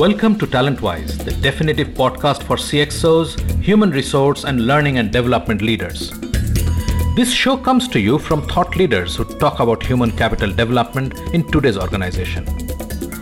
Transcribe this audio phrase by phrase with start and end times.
[0.00, 6.10] Welcome to TalentWise, the definitive podcast for CXOs, human resource, and learning and development leaders.
[7.16, 11.46] This show comes to you from thought leaders who talk about human capital development in
[11.52, 12.46] today's organization.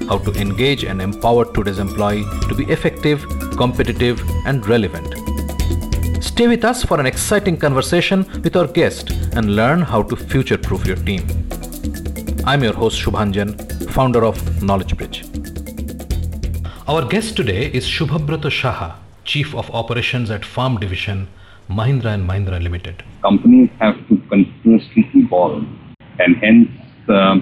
[0.06, 3.26] How to engage and empower today's employee to be effective,
[3.56, 5.16] competitive, and relevant.
[6.22, 10.56] Stay with us for an exciting conversation with our guest and learn how to future
[10.56, 11.26] proof your team.
[12.46, 15.24] I'm your host Shubhanjan, founder of Knowledge Bridge.
[16.88, 21.28] Our guest today is Shubhabrata Shaha, Chief of Operations at Farm Division,
[21.68, 23.04] Mahindra and Mahindra Limited.
[23.20, 25.64] Companies have to continuously evolve,
[26.18, 26.70] and hence
[27.10, 27.40] uh,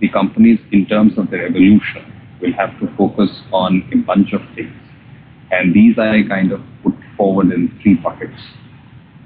[0.00, 4.40] the companies, in terms of their evolution, will have to focus on a bunch of
[4.54, 4.72] things.
[5.50, 8.40] And these I kind of put forward in three buckets.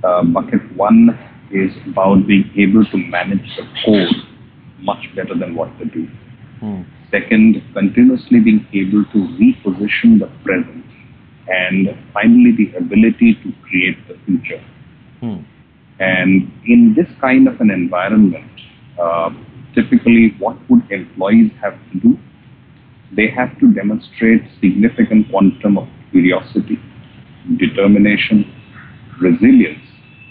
[0.03, 1.17] Uh, bucket one
[1.53, 4.11] is about being able to manage the core
[4.81, 6.09] much better than what they do.
[6.61, 6.83] Hmm.
[7.11, 10.85] Second, continuously being able to reposition the present.
[11.49, 14.63] And finally, the ability to create the future.
[15.21, 15.39] Hmm.
[15.99, 18.51] And in this kind of an environment,
[19.01, 19.31] uh,
[19.75, 22.19] typically what would employees have to do?
[23.13, 26.79] They have to demonstrate significant quantum of curiosity,
[27.57, 28.53] determination,
[29.21, 29.85] resilience,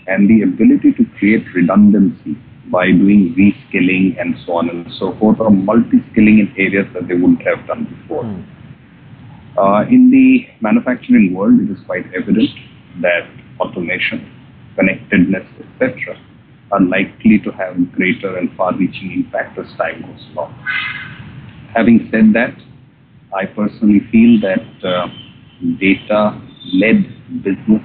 [0.07, 2.37] and the ability to create redundancy
[2.71, 7.13] by doing reskilling and so on and so forth, or multi-skilling in areas that they
[7.13, 8.23] wouldn't have done before.
[8.23, 8.45] Mm.
[9.57, 12.49] Uh, in the manufacturing world, it is quite evident
[13.01, 14.29] that automation,
[14.75, 16.19] connectedness, etc.,
[16.71, 20.53] are likely to have greater and far-reaching impact as time goes along.
[21.75, 22.55] Having said that,
[23.33, 25.07] I personally feel that uh,
[25.79, 27.83] data-led business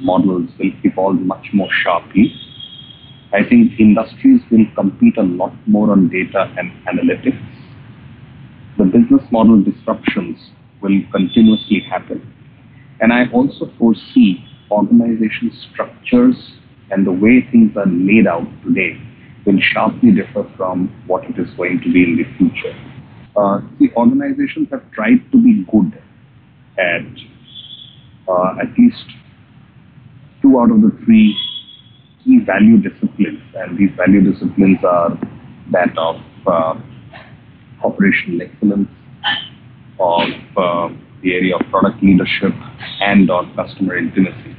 [0.00, 2.34] models will evolve much more sharply
[3.32, 7.40] I think industries will compete a lot more on data and analytics.
[8.76, 10.38] The business model disruptions
[10.82, 12.20] will continuously happen.
[13.00, 16.36] And I also foresee organization structures
[16.90, 19.00] and the way things are laid out today
[19.46, 22.76] will sharply differ from what it is going to be in the future.
[23.34, 25.98] Uh, the organizations have tried to be good
[26.78, 27.02] at
[28.28, 29.04] uh, at least
[30.42, 31.34] two out of the three
[32.24, 35.10] key value disciplines, and these value disciplines are
[35.72, 36.16] that of
[36.46, 36.74] uh,
[37.84, 38.88] operational excellence,
[39.98, 40.88] of uh,
[41.22, 42.52] the area of product leadership,
[43.00, 44.56] and on customer intimacy.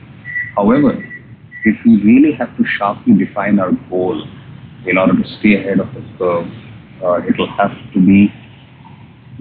[0.55, 0.93] However,
[1.65, 4.21] if we really have to sharply define our goal
[4.85, 6.47] in order to stay ahead of the curve,
[7.03, 8.31] uh, it will have to be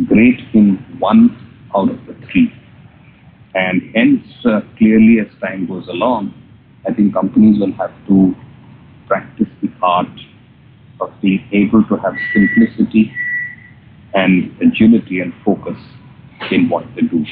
[0.06, 1.36] great in one
[1.74, 2.52] out of the three.
[3.54, 6.32] And hence, uh, clearly, as time goes along,
[6.86, 8.34] I think companies will have to
[9.06, 10.08] practice the art
[11.00, 13.12] of being able to have simplicity
[14.14, 15.78] and agility and focus
[16.50, 17.24] in what they do.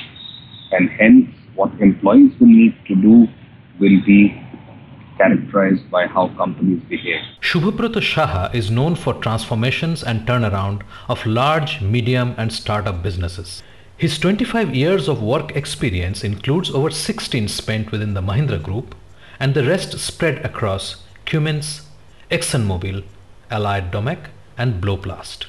[0.73, 3.27] And hence, what employees will need to do
[3.81, 4.41] will be
[5.19, 7.21] characterized by how companies behave.
[7.41, 13.63] Shubhabrata Shaha is known for transformations and turnaround of large, medium, and startup businesses.
[13.97, 18.95] His 25 years of work experience includes over 16 spent within the Mahindra Group
[19.41, 21.89] and the rest spread across Cummins,
[22.31, 23.03] ExxonMobil,
[23.51, 24.27] Allied Domecq,
[24.59, 25.47] and Blowplast.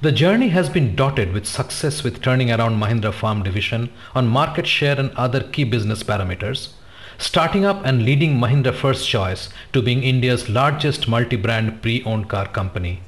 [0.00, 4.66] The journey has been dotted with success with turning around Mahindra Farm division on market
[4.66, 6.72] share and other key business parameters,
[7.18, 13.02] starting up and leading Mahindra First Choice to being India's largest multi-brand pre-owned car company.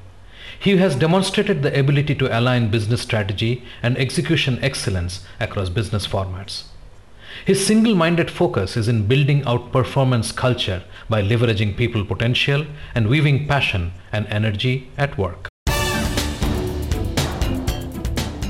[0.59, 6.65] He has demonstrated the ability to align business strategy and execution excellence across business formats.
[7.45, 13.09] His single minded focus is in building out performance culture by leveraging people potential and
[13.09, 15.49] weaving passion and energy at work.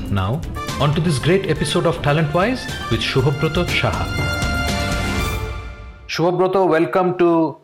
[0.09, 0.41] Now,
[0.79, 4.05] on to this great episode of TalentWise with Shubhabrata Shaha.
[6.07, 7.57] Shubhabrata, welcome to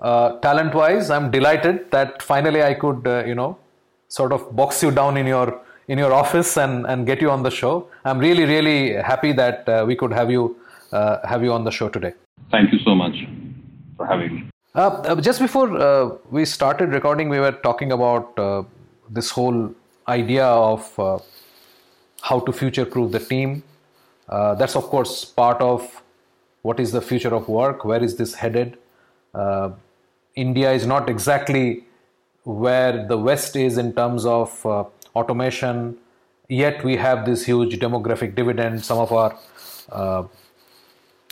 [0.00, 1.14] uh, TalentWise.
[1.14, 3.58] I'm delighted that finally I could, uh, you know,
[4.06, 7.42] sort of box you down in your in your office and, and get you on
[7.42, 7.88] the show.
[8.04, 10.56] I'm really, really happy that uh, we could have you
[10.92, 12.14] uh, have you on the show today.
[12.50, 13.16] Thank you so much
[13.96, 14.50] for having me.
[14.74, 18.62] Uh, uh just before uh, we started recording, we were talking about uh,
[19.10, 19.74] this whole
[20.06, 21.18] idea of uh,
[22.22, 23.62] how to future proof the team.
[24.28, 26.02] that's, of course, part of
[26.62, 28.76] what is the future of work, where is this headed.
[30.34, 31.84] India is not exactly
[32.44, 34.66] where the West is in terms of
[35.14, 35.96] automation,
[36.48, 38.84] yet we have this huge demographic dividend.
[38.84, 40.28] Some of our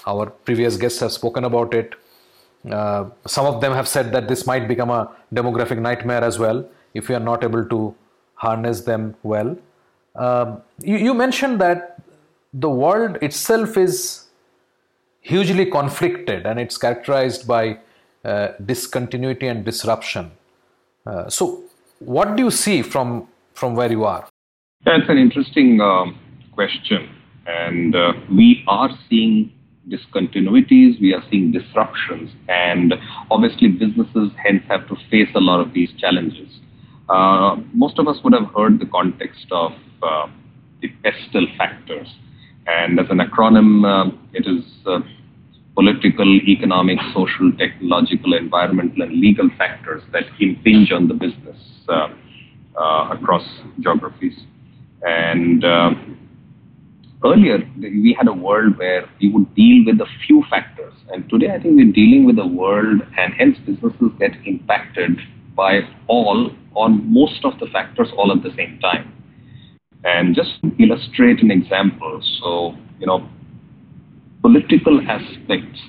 [0.07, 1.95] our previous guests have spoken about it.
[2.71, 6.69] Uh, some of them have said that this might become a demographic nightmare as well
[6.95, 7.95] if we are not able to
[8.35, 9.57] harness them well.
[10.15, 12.01] Um, you, you, mentioned that
[12.55, 14.25] the world itself is
[15.21, 17.79] hugely conflicted and it's characterized by
[18.25, 20.31] uh, discontinuity and disruption.
[21.07, 21.65] Uh, so,
[21.99, 24.27] what do you see from from where you are?
[24.85, 26.19] That's an interesting um,
[26.53, 27.09] question,
[27.47, 29.53] and uh, we are seeing
[29.89, 32.95] discontinuities, we are seeing disruptions, and
[33.31, 36.49] obviously businesses hence have to face a lot of these challenges.
[37.09, 39.73] Uh, most of us would have heard the context of
[40.03, 40.27] uh,
[40.83, 42.09] the PESTEL factors,
[42.67, 44.99] and as an acronym, uh, it is uh,
[45.77, 51.59] political, economic, social, technological, environmental, and legal factors that impinge on the business
[51.89, 52.09] uh,
[52.77, 53.47] uh, across
[53.81, 54.37] geographies.
[55.03, 55.65] And
[57.25, 60.93] earlier we had a world where we would deal with a few factors.
[61.09, 65.19] And today i think we're dealing with a world and hence businesses get impacted
[65.55, 69.13] by all or most of the factors all at the same time.
[70.05, 73.29] And just illustrate an example so you know
[74.43, 75.81] political aspects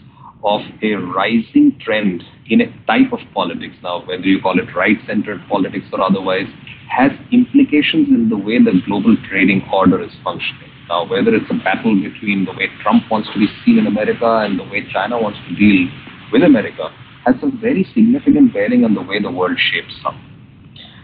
[0.44, 4.98] of a rising trend in a type of politics now whether you call it right
[5.06, 6.48] centered politics or otherwise
[6.90, 11.64] has implications in the way the global trading order is functioning now, whether it's a
[11.64, 15.20] battle between the way Trump wants to be seen in America and the way China
[15.20, 15.88] wants to deal
[16.32, 16.90] with America,
[17.26, 20.16] has a very significant bearing on the way the world shapes up.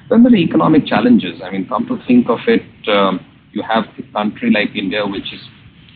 [0.10, 1.42] Then there are economic challenges.
[1.44, 3.20] I mean, come to think of it, um,
[3.52, 5.42] you have a country like India, which is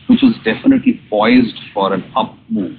[0.08, 2.78] which is definitely poised for an up move,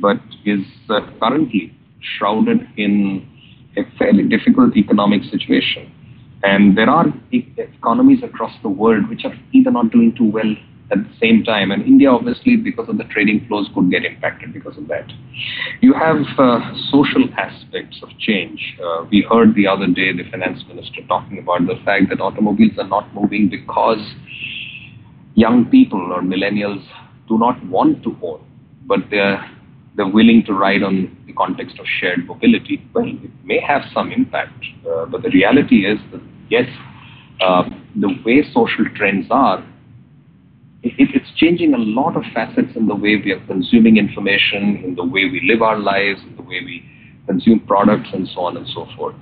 [0.00, 3.26] but is uh, currently shrouded in
[3.76, 5.92] a fairly difficult economic situation.
[6.42, 10.54] And there are economies across the world which are either not doing too well
[10.90, 11.70] at the same time.
[11.70, 15.10] And India, obviously, because of the trading flows, could get impacted because of that.
[15.80, 18.76] You have uh, social aspects of change.
[18.82, 22.72] Uh, we heard the other day the finance minister talking about the fact that automobiles
[22.78, 24.00] are not moving because
[25.34, 26.84] young people or millennials
[27.28, 28.44] do not want to own,
[28.86, 29.40] but they're
[30.00, 32.82] they're willing to ride on the context of shared mobility.
[32.94, 36.64] Well, it may have some impact, uh, but the reality is that yes,
[37.42, 37.68] uh,
[38.00, 39.58] the way social trends are,
[40.82, 44.94] it, it's changing a lot of facets in the way we are consuming information, in
[44.94, 46.82] the way we live our lives, in the way we
[47.26, 49.20] consume products, and so on and so forth.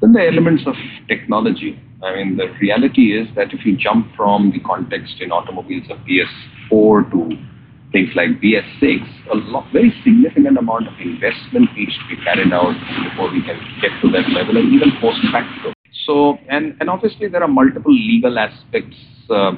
[0.00, 0.74] Then the elements of
[1.08, 1.82] technology.
[2.04, 5.98] I mean, the reality is that if you jump from the context in automobiles of
[6.06, 7.55] BS4 to
[7.96, 12.76] things like BS6, a lot, very significant amount of investment needs to be carried out
[13.08, 15.72] before we can get to that level, and even post facto.
[16.04, 18.96] So, and, and obviously there are multiple legal aspects
[19.30, 19.52] uh,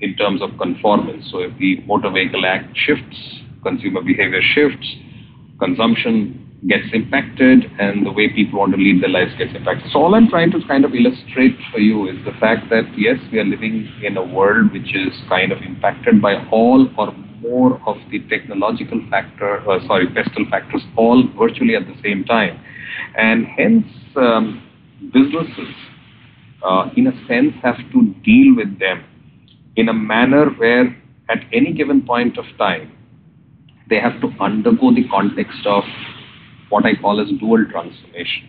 [0.00, 1.26] in terms of conformance.
[1.32, 3.18] So if the Motor Vehicle Act shifts,
[3.64, 4.86] consumer behavior shifts,
[5.58, 6.38] consumption
[6.68, 9.90] gets impacted, and the way people want to lead their lives gets impacted.
[9.90, 13.18] So all I'm trying to kind of illustrate for you is the fact that yes,
[13.32, 17.80] we are living in a world which is kind of impacted by all or more
[17.86, 22.62] of the technological factor, uh, sorry, PESTEL factors, all virtually at the same time.
[23.16, 23.86] And hence,
[24.16, 24.62] um,
[25.12, 25.74] businesses,
[26.64, 29.04] uh, in a sense, have to deal with them
[29.76, 30.96] in a manner where,
[31.28, 32.92] at any given point of time,
[33.90, 35.84] they have to undergo the context of
[36.68, 38.48] what I call as dual transformation.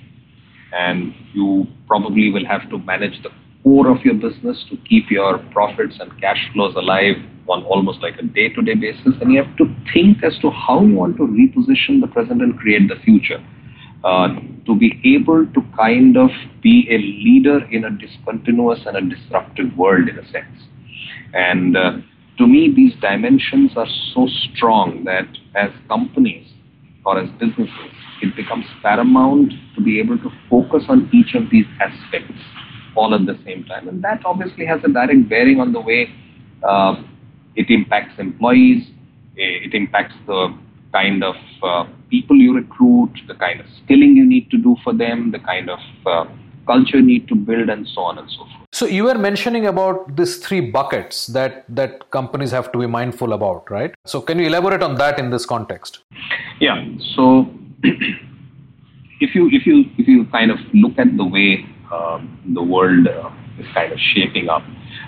[0.71, 3.29] And you probably will have to manage the
[3.63, 7.15] core of your business to keep your profits and cash flows alive
[7.47, 9.13] on almost like a day to day basis.
[9.21, 12.57] And you have to think as to how you want to reposition the present and
[12.59, 13.43] create the future.
[14.03, 14.27] Uh,
[14.65, 16.29] to be able to kind of
[16.61, 20.67] be a leader in a discontinuous and a disruptive world in a sense.
[21.33, 21.91] And uh,
[22.37, 26.45] to me, these dimensions are so strong that as companies
[27.05, 27.69] or as businesses,
[28.21, 32.41] it becomes paramount to be able to focus on each of these aspects
[32.95, 33.87] all at the same time.
[33.87, 36.11] And that obviously has a direct bearing on the way
[36.63, 36.95] uh,
[37.55, 38.87] it impacts employees,
[39.35, 40.55] it impacts the
[40.91, 44.93] kind of uh, people you recruit, the kind of skilling you need to do for
[44.93, 46.25] them, the kind of uh,
[46.67, 48.67] culture you need to build, and so on and so forth.
[48.71, 53.33] So you were mentioning about these three buckets that that companies have to be mindful
[53.33, 53.93] about, right?
[54.05, 55.99] So can you elaborate on that in this context?
[56.59, 56.85] Yeah.
[57.15, 57.49] So
[59.19, 61.65] if you if you if you kind of look at the way
[62.53, 64.63] the world uh, is kind of shaping up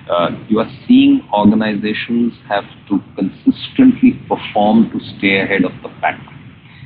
[0.10, 6.20] uh, you are seeing organizations have to consistently perform to stay ahead of the pack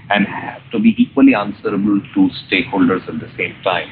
[0.09, 3.87] and have to be equally answerable to stakeholders at the same time.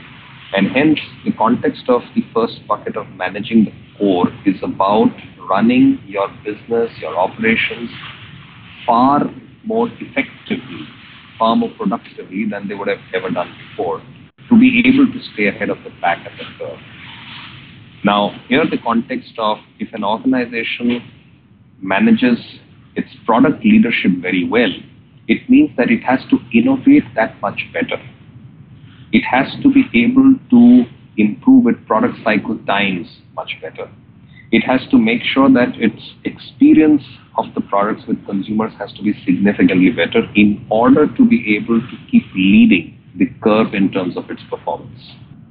[0.56, 5.12] And hence, the context of the first bucket of managing the core is about
[5.50, 7.90] running your business, your operations
[8.86, 9.26] far
[9.66, 10.88] more effectively,
[11.38, 14.02] far more productively than they would have ever done before
[14.50, 16.80] to be able to stay ahead of the pack at the curve.
[18.04, 21.02] Now, here the context of if an organization
[21.82, 22.40] manages
[22.96, 24.72] its product leadership very well,
[25.28, 28.02] it means that it has to innovate that much better.
[29.12, 30.86] It has to be able to
[31.18, 33.90] improve its product cycle times much better.
[34.52, 37.04] It has to make sure that its experience
[37.38, 41.82] of the products with consumers has to be significantly better in order to be able
[41.82, 45.02] to keep leading the curve in terms of its performance.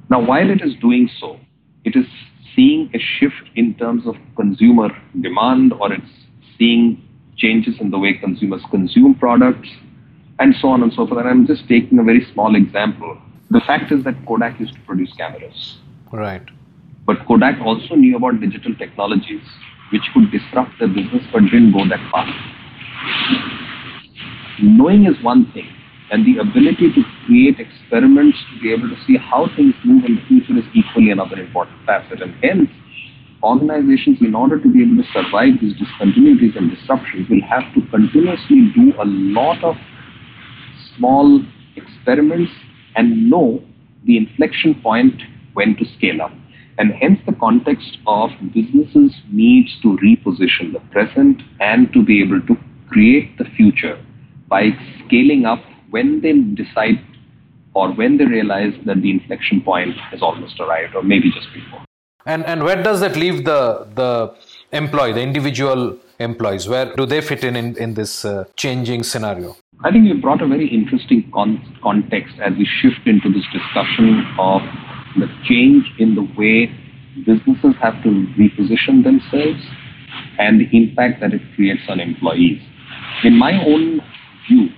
[0.09, 1.39] Now, while it is doing so,
[1.83, 2.05] it is
[2.55, 4.89] seeing a shift in terms of consumer
[5.21, 6.11] demand or it's
[6.57, 7.03] seeing
[7.37, 9.69] changes in the way consumers consume products
[10.39, 11.19] and so on and so forth.
[11.19, 13.17] And I'm just taking a very small example.
[13.51, 15.77] The fact is that Kodak used to produce cameras.
[16.11, 16.43] Right.
[17.05, 19.43] But Kodak also knew about digital technologies
[19.91, 22.27] which could disrupt their business but didn't go that far.
[24.61, 25.69] Knowing is one thing,
[26.11, 30.15] and the ability to create experiments to be able to see how things move in
[30.15, 32.21] the future is equally another important facet.
[32.21, 32.69] And hence,
[33.43, 37.81] organizations, in order to be able to survive these discontinuities and disruptions, will have to
[37.91, 39.75] continuously do a lot of
[40.95, 41.41] small
[41.75, 42.51] experiments
[42.95, 43.61] and know
[44.05, 45.21] the inflection point
[45.53, 46.31] when to scale up.
[46.79, 52.39] And hence the context of businesses needs to reposition the present and to be able
[52.41, 52.55] to
[52.87, 53.99] create the future
[54.47, 54.69] by
[55.05, 56.99] scaling up when they decide
[57.73, 61.83] or when they realize that the inflection point has almost arrived or maybe just before.
[62.25, 64.35] And and where does that leave the the
[64.71, 66.67] employee, the individual employees?
[66.67, 69.55] Where do they fit in in, in this uh, changing scenario?
[69.83, 74.25] I think you brought a very interesting con- context as we shift into this discussion
[74.39, 74.61] of
[75.19, 76.71] the change in the way
[77.25, 79.61] businesses have to reposition themselves
[80.39, 82.61] and the impact that it creates on employees.
[83.23, 84.01] In my own
[84.47, 84.69] view,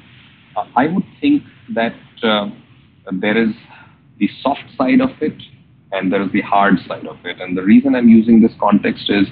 [0.76, 2.50] I would think that uh,
[3.12, 3.54] there is
[4.20, 5.36] the soft side of it
[5.92, 7.42] and there is the hard side of it.
[7.42, 9.28] And the reason I'm using this context is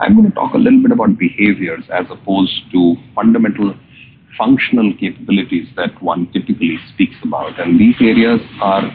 [0.00, 3.74] I'm going to talk a little bit about behaviors as opposed to fundamental
[4.38, 7.60] functional capabilities that one typically speaks about.
[7.60, 8.90] And these areas are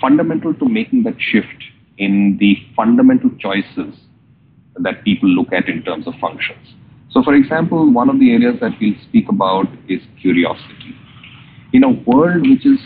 [0.00, 1.62] fundamental to making that shift
[1.98, 3.94] in the fundamental choices
[4.76, 6.74] that people look at in terms of functions.
[7.14, 10.98] So, for example, one of the areas that we'll speak about is curiosity.
[11.72, 12.80] In a world which is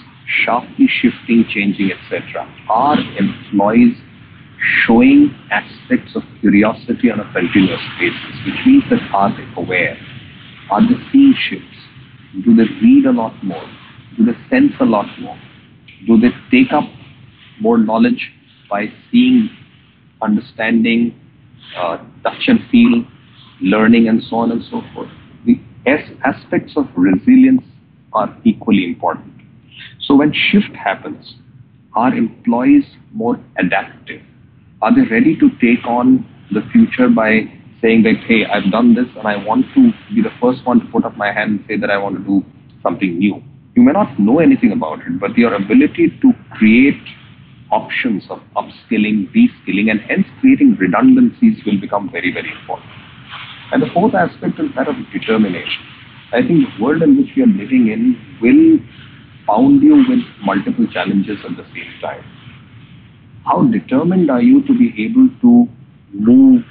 [0.45, 3.97] sharply shifting, changing, etc., are employees
[4.85, 9.97] showing aspects of curiosity on a continuous basis, which means that are they aware?
[10.71, 11.79] Are they seeing shifts?
[12.45, 13.65] Do they read a lot more?
[14.19, 15.39] Do they sense a lot more?
[16.07, 16.85] Do they take up
[17.63, 18.31] more knowledge
[18.69, 19.49] by seeing,
[20.21, 21.19] understanding,
[21.79, 23.05] uh, touch and feel,
[23.61, 25.09] learning, and so on and so forth.
[25.47, 27.63] The S aspects of resilience
[28.13, 29.33] are equally important.
[30.01, 31.35] So when shift happens,
[31.95, 34.23] are employees more adaptive?
[34.83, 37.51] Are they ready to take on the future by
[37.83, 40.87] saying that, hey, I've done this and I want to be the first one to
[40.87, 42.45] put up my hand and say that I want to do
[42.83, 43.43] something new?
[43.75, 47.01] You may not know anything about it, but your ability to create
[47.71, 52.91] options of upskilling, reskilling, and hence creating redundancies will become very, very important.
[53.73, 55.85] And the fourth aspect is that of determination.
[56.33, 58.79] I think the world in which we are living in will
[59.47, 62.25] pound you with multiple challenges at the same time.
[63.45, 65.69] How determined are you to be able to
[66.13, 66.65] move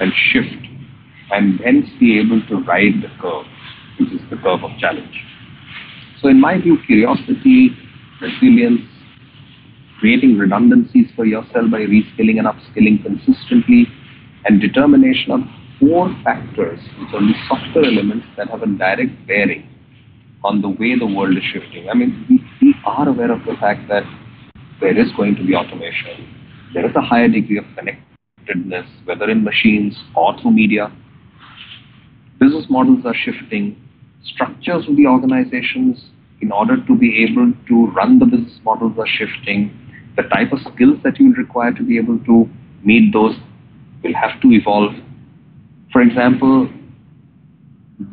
[0.00, 0.66] and shift
[1.30, 3.46] and hence be able to ride the curve,
[3.98, 5.22] which is the curve of challenge?
[6.20, 7.70] So, in my view, curiosity,
[8.20, 8.82] resilience,
[10.00, 13.86] creating redundancies for yourself by reskilling and upskilling consistently,
[14.46, 15.40] and determination of
[15.80, 19.68] four factors which are the softer elements that have a direct bearing
[20.44, 21.88] on the way the world is shifting.
[21.90, 24.04] I mean, we, we are aware of the fact that
[24.80, 26.32] there is going to be automation.
[26.72, 30.92] There is a higher degree of connectedness, whether in machines or through media.
[32.38, 33.76] Business models are shifting.
[34.22, 36.10] Structures of the organizations,
[36.40, 39.72] in order to be able to run the business models, are shifting
[40.16, 42.48] the type of skills that you require to be able to
[42.84, 43.34] meet those
[44.06, 44.94] will have to evolve.
[45.92, 46.68] For example,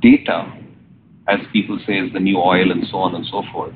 [0.02, 0.52] data,
[1.28, 3.74] as people say, is the new oil and so on and so forth.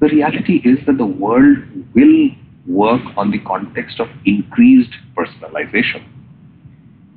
[0.00, 1.58] The reality is that the world
[1.94, 2.30] will
[2.66, 6.06] work on the context of increased personalization,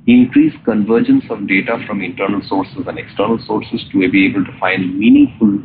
[0.06, 4.98] increased convergence of data from internal sources and external sources to be able to find
[4.98, 5.60] meaningful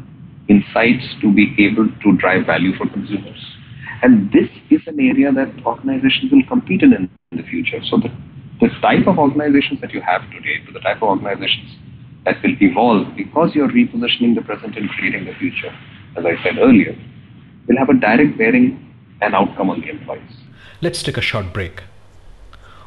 [0.47, 3.39] insights to be able to drive value for consumers.
[4.01, 7.79] And this is an area that organizations will compete in in the future.
[7.89, 8.09] So the,
[8.59, 11.77] the type of organizations that you have today to the type of organizations
[12.25, 15.73] that will evolve because you're repositioning the present and creating the future,
[16.17, 16.95] as I said earlier,
[17.67, 20.31] will have a direct bearing and outcome on the employees.
[20.81, 21.83] Let's take a short break.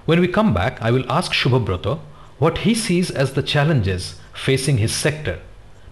[0.04, 2.00] When we come back, I will ask Shubhabrata
[2.38, 5.40] what he sees as the challenges facing his sector,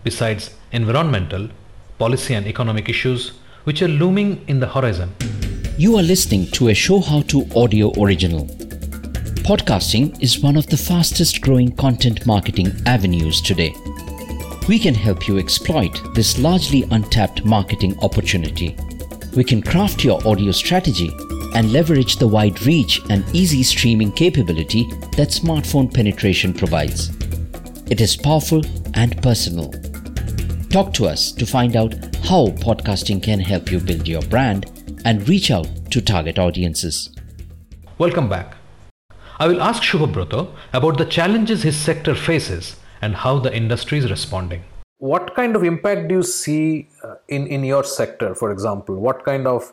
[0.02, 1.48] besides environmental,
[1.98, 3.32] policy, and economic issues
[3.64, 5.14] which are looming in the horizon.
[5.78, 8.69] You are listening to a Show How to audio original.
[9.42, 13.74] Podcasting is one of the fastest growing content marketing avenues today.
[14.68, 18.76] We can help you exploit this largely untapped marketing opportunity.
[19.34, 21.10] We can craft your audio strategy
[21.54, 24.84] and leverage the wide reach and easy streaming capability
[25.16, 27.10] that smartphone penetration provides.
[27.90, 28.62] It is powerful
[28.94, 29.72] and personal.
[30.68, 31.94] Talk to us to find out
[32.24, 34.70] how podcasting can help you build your brand
[35.04, 37.10] and reach out to target audiences.
[37.98, 38.59] Welcome back.
[39.42, 44.10] I will ask Shubhabrata about the challenges his sector faces and how the industry is
[44.10, 44.62] responding.
[44.98, 48.96] What kind of impact do you see uh, in, in your sector, for example?
[48.96, 49.72] What kind of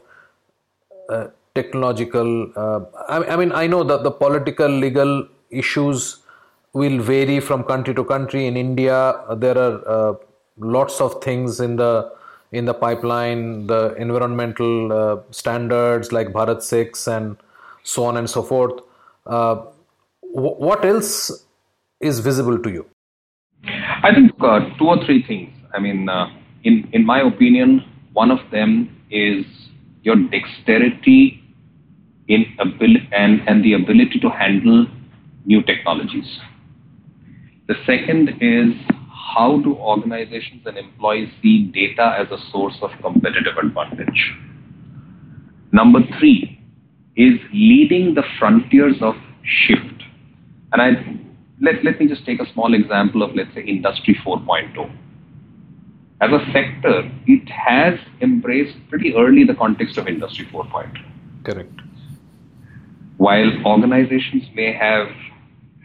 [1.09, 6.19] uh, technological, uh, I, I, mean, I know that the political, legal issues
[6.71, 8.47] will vary from country to country.
[8.47, 10.13] In India, there are uh,
[10.59, 12.13] lots of things in the
[12.53, 17.35] in the pipeline, the environmental uh, standards like Bharat 6 and
[17.83, 18.86] so on and so forth.
[19.27, 19.65] Uh,
[20.21, 21.45] what else
[21.99, 22.85] is visible to you?
[24.03, 25.51] I think uh, two or three things.
[25.73, 26.27] I mean, uh,
[26.63, 29.45] in in my opinion, one of them is
[30.03, 31.43] your dexterity
[32.27, 34.85] in ability and, and the ability to handle
[35.45, 36.39] new technologies.
[37.67, 38.73] The second is
[39.35, 44.33] how do organizations and employees see data as a source of competitive advantage?
[45.73, 46.56] Number three
[47.17, 50.03] is leading the frontiers of shift.
[50.71, 51.17] And I
[51.59, 54.91] let, let me just take a small example of, let's say, Industry 4.0.
[56.21, 61.43] As a sector, it has embraced pretty early the context of Industry 4.0.
[61.43, 61.71] Correct.
[63.17, 65.07] While organizations may have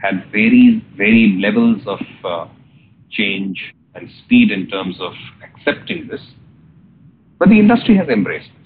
[0.02, 2.48] had very, very levels of uh,
[3.10, 6.20] change and speed in terms of accepting this,
[7.38, 8.61] but the industry has embraced this.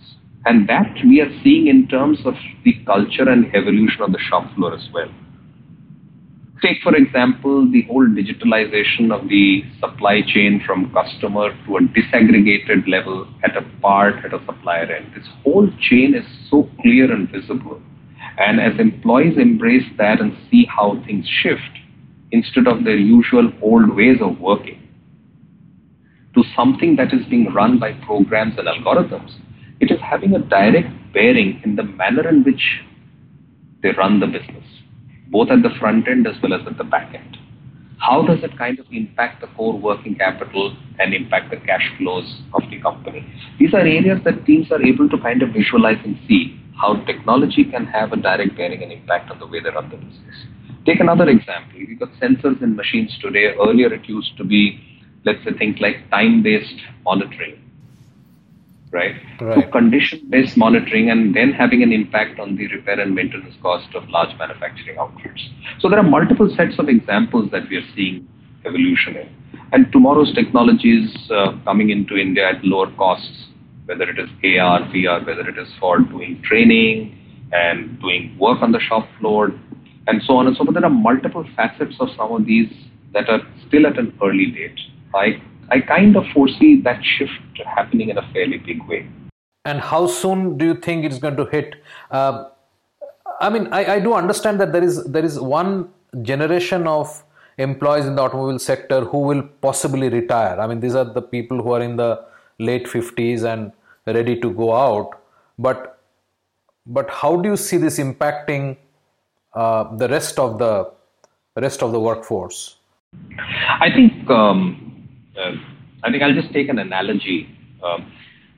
[0.47, 4.55] And that we are seeing in terms of the culture and evolution of the shop
[4.55, 5.11] floor as well.
[6.63, 12.89] Take, for example, the whole digitalization of the supply chain from customer to a disaggregated
[12.89, 15.13] level at a part at a supplier end.
[15.15, 17.83] This whole chain is so clear and visible.
[18.39, 21.61] And as employees embrace that and see how things shift
[22.33, 24.83] instead of their usual old ways of working
[26.35, 29.33] to something that is being run by programs and algorithms,
[29.81, 32.81] it is having a direct bearing in the manner in which
[33.83, 34.65] they run the business
[35.29, 37.37] both at the front end as well as at the back end.
[37.99, 42.43] How does it kind of impact the core working capital and impact the cash flows
[42.55, 43.27] of the company?
[43.59, 47.65] These are areas that teams are able to kind of visualize and see how technology
[47.65, 50.47] can have a direct bearing and impact on the way they run the business.
[50.85, 51.79] Take another example.
[51.79, 53.55] We've got sensors in machines today.
[53.59, 54.79] Earlier, it used to be,
[55.25, 57.66] let's say, things like time based monitoring
[58.93, 59.15] right?
[59.41, 59.65] right.
[59.65, 64.09] So condition-based monitoring and then having an impact on the repair and maintenance cost of
[64.09, 65.49] large manufacturing outfits.
[65.81, 68.29] So there are multiple sets of examples that we are seeing
[68.65, 69.29] evolution in.
[69.73, 73.47] And tomorrow's technologies uh, coming into India at lower costs,
[73.87, 77.19] whether it is AR, VR, whether it is for doing training
[77.53, 79.53] and doing work on the shop floor,
[80.07, 80.75] and so on and so forth.
[80.75, 82.73] There are multiple facets of some of these
[83.13, 84.79] that are still at an early date.
[85.15, 87.33] I I kind of foresee that shift
[87.65, 89.09] happening in a fairly big way.
[89.65, 91.75] And how soon do you think it's going to hit?
[92.11, 92.45] Uh,
[93.41, 95.89] I mean, I, I do understand that there is there is one
[96.23, 97.23] generation of
[97.59, 100.61] employees in the automobile sector who will possibly retire.
[100.61, 102.25] I mean, these are the people who are in the
[102.59, 103.73] late 50s and
[104.07, 105.21] ready to go out.
[105.59, 105.99] But
[106.87, 108.77] but how do you see this impacting
[109.55, 110.93] uh, the rest of the
[111.57, 112.77] rest of the workforce?
[113.81, 114.86] I think um,
[115.39, 117.49] I think I'll just take an analogy.
[117.83, 118.13] Um,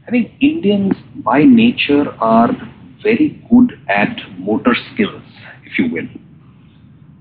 [0.06, 2.50] I think Indians by nature are
[3.02, 5.22] very good at motor skills,
[5.64, 6.08] if you will.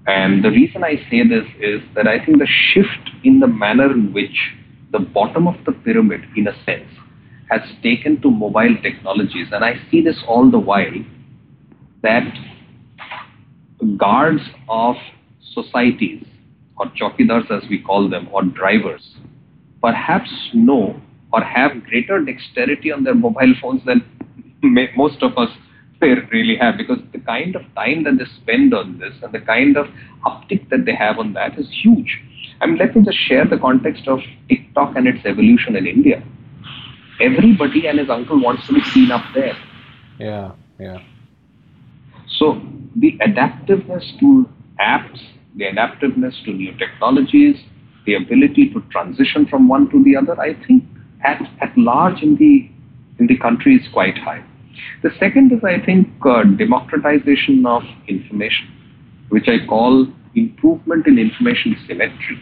[0.07, 3.91] And the reason I say this is that I think the shift in the manner
[3.91, 4.53] in which
[4.91, 6.89] the bottom of the pyramid, in a sense,
[7.49, 11.03] has taken to mobile technologies, and I see this all the while,
[12.03, 12.23] that
[13.97, 14.95] guards of
[15.53, 16.25] societies,
[16.77, 19.15] or chokidars as we call them, or drivers,
[19.87, 20.99] perhaps know
[21.31, 24.01] or have greater dexterity on their mobile phones than
[25.03, 25.49] most of us
[26.01, 29.77] really have because the kind of time that they spend on this and the kind
[29.77, 29.87] of
[30.25, 32.19] uptick that they have on that is huge.
[32.61, 34.19] I mean, let me just share the context of
[34.49, 36.23] TikTok and its evolution in India.
[37.19, 39.57] Everybody and his uncle wants to be seen up there.
[40.19, 40.99] Yeah, yeah.
[42.37, 42.61] So
[42.95, 44.47] the adaptiveness to
[44.79, 45.19] apps
[45.57, 47.57] the adaptiveness to new technologies,
[48.07, 50.83] the ability to transition from one to the other, I think
[51.23, 52.71] at, at large in the
[53.19, 54.43] in the country is quite high.
[55.03, 58.67] The second is, I think, uh, democratization of information,
[59.29, 62.39] which I call improvement in information symmetry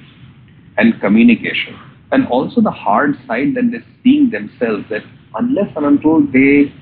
[0.77, 1.79] and communication.
[2.11, 5.03] And also the hard side that they're seeing themselves that
[5.35, 6.73] unless and until they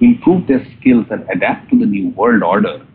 [0.00, 2.86] improve their skills and adapt to the new world order,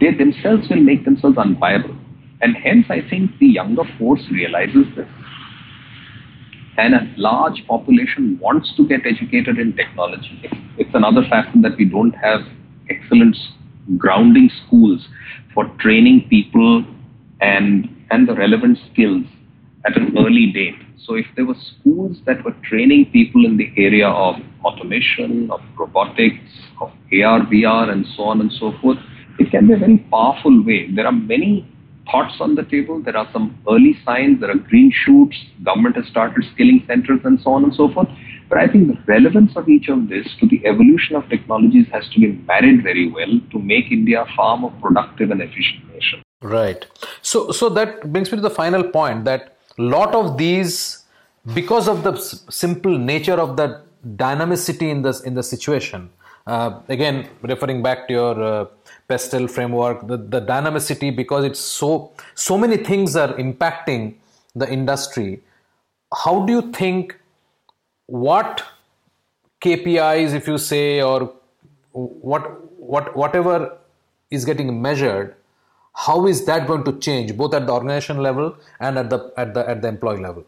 [0.00, 1.96] they themselves will make themselves unviable.
[2.40, 5.08] And hence, I think the younger force realizes this.
[6.78, 10.42] And a large population wants to get educated in technology.
[10.76, 12.40] It's another factor that we don't have
[12.90, 13.36] excellent
[13.96, 15.06] grounding schools
[15.54, 16.84] for training people
[17.40, 19.24] and, and the relevant skills
[19.86, 20.74] at an early date.
[21.06, 25.60] So if there were schools that were training people in the area of automation, of
[25.78, 26.42] robotics,
[26.80, 28.98] of AR, VR, and so on and so forth,
[29.38, 30.90] it can be a very powerful way.
[30.94, 31.70] There are many
[32.10, 33.00] thoughts on the table.
[33.02, 34.40] There are some early signs.
[34.40, 35.36] There are green shoots.
[35.64, 38.08] Government has started skilling centers and so on and so forth.
[38.48, 42.08] But I think the relevance of each of this to the evolution of technologies has
[42.10, 46.22] to be married very well to make India a far more productive and efficient nation.
[46.42, 46.86] Right.
[47.22, 51.04] So, so that brings me to the final point that a lot of these,
[51.54, 53.82] because of the simple nature of the
[54.14, 56.10] dynamicity in this in the situation,
[56.46, 58.66] uh, again referring back to your uh,
[59.08, 64.14] pestle framework the, the dynamicity because it's so so many things are impacting
[64.54, 65.42] the industry.
[66.24, 67.16] How do you think
[68.06, 68.62] what
[69.62, 71.32] kpis if you say or
[71.92, 72.44] what
[72.78, 73.76] what whatever
[74.30, 75.34] is getting measured
[75.96, 79.54] how is that going to change both at the organization level and at the at
[79.54, 80.44] the at the employee level?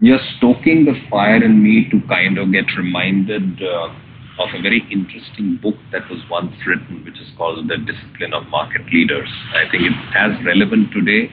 [0.00, 3.94] You're stoking the fire in me to kind of get reminded uh,
[4.38, 8.46] of a very interesting book that was once written, which is called The Discipline of
[8.46, 9.28] Market Leaders.
[9.54, 11.30] I think it's as relevant today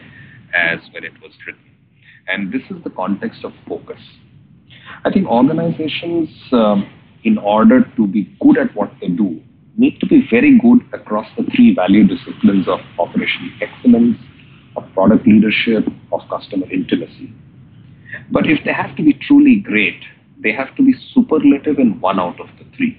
[0.53, 1.63] as when it was written.
[2.27, 3.99] And this is the context of focus.
[5.05, 6.89] I think organizations, um,
[7.23, 9.41] in order to be good at what they do,
[9.77, 14.17] need to be very good across the three value disciplines of operational excellence,
[14.75, 17.33] of product leadership, of customer intimacy.
[18.31, 20.01] But if they have to be truly great,
[20.41, 22.97] they have to be superlative in one out of the three,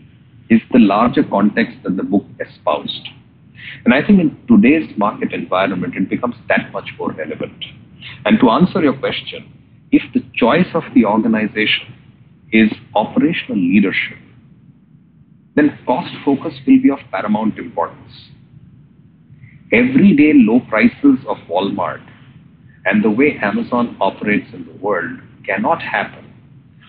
[0.50, 3.08] is the larger context that the book espoused.
[3.84, 7.64] And I think in today's market environment, it becomes that much more relevant.
[8.24, 9.52] And to answer your question,
[9.92, 11.94] if the choice of the organization
[12.52, 14.18] is operational leadership,
[15.56, 18.12] then cost focus will be of paramount importance.
[19.72, 22.04] Everyday low prices of Walmart
[22.84, 26.29] and the way Amazon operates in the world cannot happen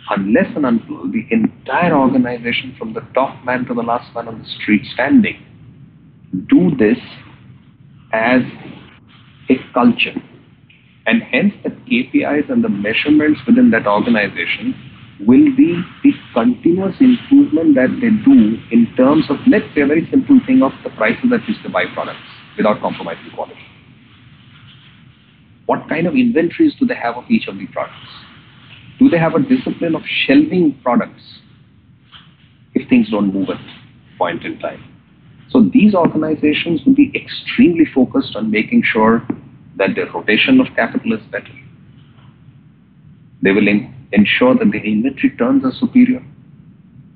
[0.10, 4.40] unless and until the entire organization from the top man to the last man on
[4.40, 5.38] the street standing
[6.50, 6.98] do this
[8.14, 8.42] as
[9.50, 10.16] a culture.
[11.06, 14.76] And hence the KPIs and the measurements within that organization
[15.26, 20.08] will be the continuous improvement that they do in terms of, let's say, a very
[20.10, 22.20] simple thing of the prices at which they buy products
[22.58, 23.60] without compromising quality.
[25.66, 28.08] What kind of inventories do they have of each of the products?
[29.02, 31.24] Do they have a discipline of shelving products
[32.76, 33.60] if things don't move at
[34.20, 34.84] point in time?
[35.50, 39.28] So these organizations will be extremely focused on making sure
[39.78, 41.50] that the rotation of capital is better.
[43.42, 43.68] They will
[44.12, 46.24] ensure that the inventory turns are superior.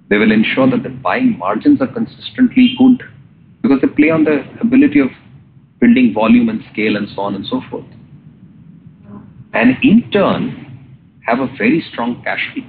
[0.10, 3.04] They will ensure that the buying margins are consistently good
[3.62, 5.10] because they play on the ability of
[5.80, 7.86] building volume and scale and so on and so forth.
[9.54, 10.65] And in turn,
[11.26, 12.64] have a very strong cash flow.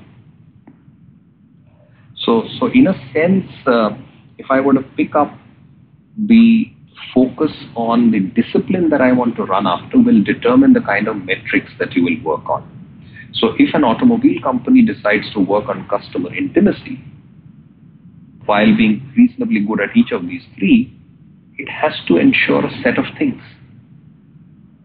[2.17, 3.91] So, so in a sense, uh,
[4.39, 5.33] if I were to pick up
[6.17, 6.73] the
[7.15, 11.17] focus on the discipline that I want to run after will determine the kind of
[11.17, 12.73] metrics that you will work on.
[13.35, 17.05] So if an automobile company decides to work on customer intimacy
[18.47, 20.99] while being reasonably good at each of these three,
[21.59, 23.43] it has to ensure a set of things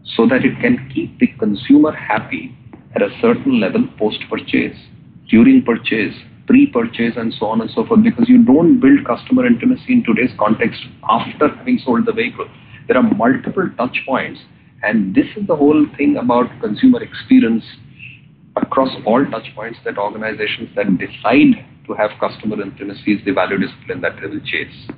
[0.04, 2.54] so that it can keep the consumer happy
[2.94, 4.76] at a certain level post purchase,
[5.28, 6.14] during purchase,
[6.46, 10.04] pre purchase, and so on and so forth, because you don't build customer intimacy in
[10.04, 12.48] today's context after having sold the vehicle.
[12.88, 14.40] There are multiple touch points,
[14.82, 17.64] and this is the whole thing about consumer experience
[18.56, 23.58] across all touch points that organizations that decide to have customer intimacy is the value
[23.58, 24.90] discipline that they will chase.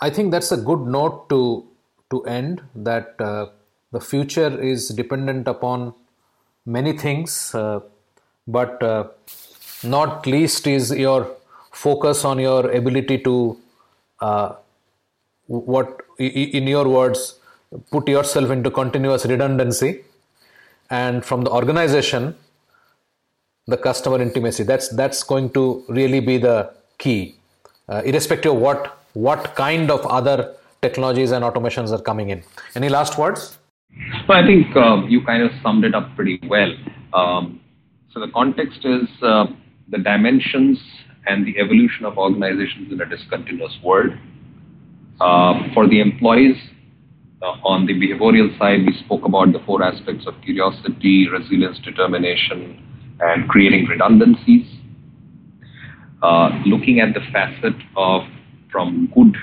[0.00, 1.66] I think that's a good note to
[2.10, 3.46] to end that uh,
[3.92, 5.94] the future is dependent upon
[6.66, 7.80] many things, uh,
[8.46, 9.08] but uh,
[9.82, 11.30] not least is your
[11.72, 13.56] focus on your ability to,
[14.20, 14.54] uh,
[15.46, 17.38] what in your words,
[17.90, 20.04] put yourself into continuous redundancy.
[20.90, 22.34] And from the organization
[23.66, 27.36] the customer intimacy that's that's going to really be the key.
[27.88, 32.42] Uh, irrespective of what what kind of other technologies and automations are coming in.
[32.74, 33.58] Any last words
[34.30, 36.72] well, i think uh, you kind of summed it up pretty well
[37.12, 37.60] um,
[38.12, 39.46] so the context is uh,
[39.88, 40.78] the dimensions
[41.26, 44.12] and the evolution of organizations in a discontinuous world
[45.20, 46.56] uh, for the employees
[47.42, 52.82] uh, on the behavioral side, we spoke about the four aspects of curiosity, resilience, determination,
[53.20, 54.66] and creating redundancies.
[56.22, 58.22] Uh, looking at the facet of
[58.70, 59.34] from good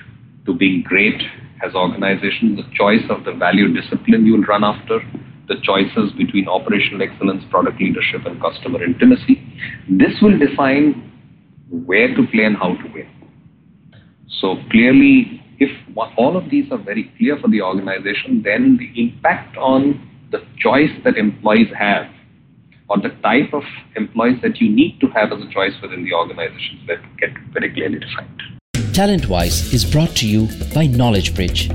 [0.46, 1.20] to being great
[1.66, 5.00] as organizations, the choice of the value discipline you'll run after,
[5.48, 9.42] the choices between operational excellence, product leadership, and customer intimacy.
[9.90, 11.12] This will define
[11.70, 13.10] where to play and how to win.
[14.40, 15.72] So clearly, if
[16.18, 20.92] all of these are very clear for the organization, then the impact on the choice
[21.04, 22.08] that employees have
[22.90, 23.64] or the type of
[23.96, 27.74] employees that you need to have as a choice within the organization that get very
[27.74, 28.57] clearly defined.
[28.98, 31.70] TalentWise is brought to you by Knowledge Bridge.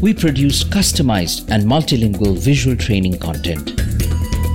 [0.00, 3.78] We produce customized and multilingual visual training content.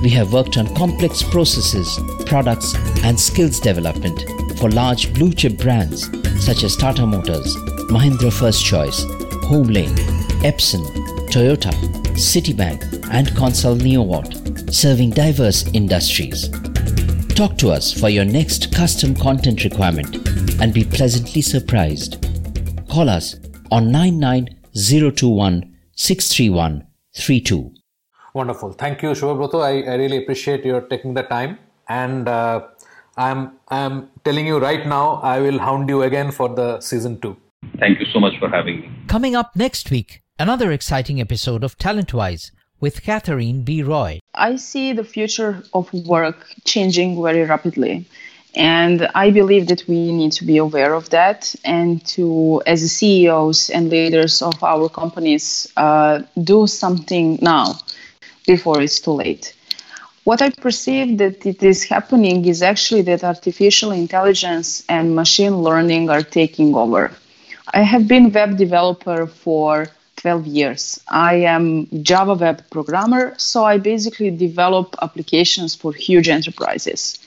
[0.02, 4.20] We have worked on complex processes, products, and skills development
[4.58, 6.10] for large blue chip brands
[6.44, 7.54] such as Tata Motors,
[7.88, 9.04] Mahindra First Choice,
[9.44, 9.94] Homelane,
[10.42, 10.84] Epson,
[11.30, 11.72] Toyota,
[12.16, 16.48] Citibank, and Consul Neowatt, serving diverse industries.
[17.36, 20.31] Talk to us for your next custom content requirement
[20.62, 22.24] and be pleasantly surprised.
[22.88, 23.34] Call us
[23.72, 27.74] on 99021 631 32.
[28.34, 28.72] Wonderful.
[28.72, 29.60] Thank you, Shubhabroto.
[29.60, 31.58] I, I really appreciate your taking the time.
[31.88, 32.68] And uh,
[33.16, 37.36] I'm, I'm telling you right now, I will hound you again for the season two.
[37.78, 38.90] Thank you so much for having me.
[39.08, 43.82] Coming up next week, another exciting episode of TalentWise with Catherine B.
[43.82, 44.20] Roy.
[44.34, 48.06] I see the future of work changing very rapidly.
[48.54, 53.70] And I believe that we need to be aware of that and to, as CEOs
[53.70, 57.78] and leaders of our companies, uh, do something now
[58.46, 59.54] before it's too late.
[60.24, 66.10] What I perceive that it is happening is actually that artificial intelligence and machine learning
[66.10, 67.10] are taking over.
[67.74, 71.00] I have been web developer for 12 years.
[71.08, 77.18] I am Java web programmer, so I basically develop applications for huge enterprises.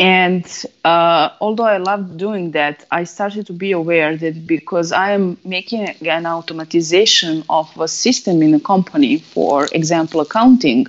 [0.00, 0.46] And
[0.82, 5.36] uh, although I loved doing that, I started to be aware that because I am
[5.44, 10.86] making an automatization of a system in a company, for example, accounting,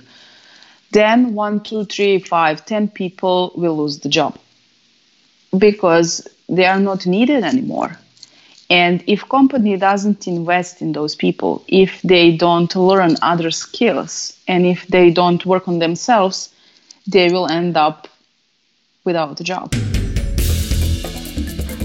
[0.92, 4.38] then one, two, three, five, ten people will lose the job
[5.58, 7.98] because they are not needed anymore.
[8.70, 14.64] And if company doesn't invest in those people, if they don't learn other skills, and
[14.64, 16.48] if they don't work on themselves,
[17.06, 18.08] they will end up
[19.04, 19.72] without a job.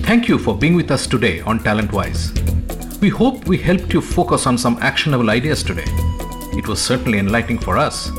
[0.08, 3.02] Thank you for being with us today on TalentWise.
[3.02, 5.86] We hope we helped you focus on some actionable ideas today.
[6.58, 8.10] It was certainly enlightening for us.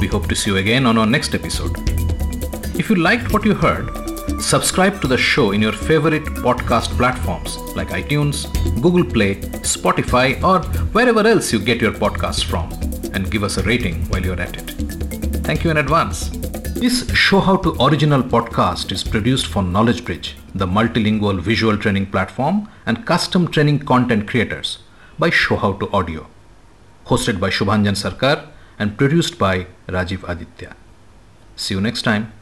[0.00, 1.76] We hope to see you again on our next episode.
[2.78, 3.88] If you liked what you heard,
[4.42, 8.52] subscribe to the show in your favorite podcast platforms like iTunes,
[8.82, 10.60] Google Play, Spotify, or
[10.92, 12.72] wherever else you get your podcasts from,
[13.14, 14.70] and give us a rating while you're at it.
[15.44, 16.30] Thank you in advance.
[16.82, 22.06] This Show How to Original podcast is produced for Knowledge Bridge, the multilingual visual training
[22.06, 24.78] platform and custom training content creators
[25.16, 26.26] by Show How to Audio.
[27.06, 28.48] Hosted by Shubhanjan Sarkar
[28.80, 30.74] and produced by Rajiv Aditya.
[31.54, 32.32] See you next time.